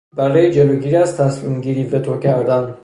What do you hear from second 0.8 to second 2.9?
از تصمیمگیری وتو کردن